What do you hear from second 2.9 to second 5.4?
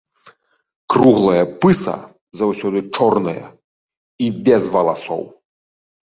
чорная і без валасоў.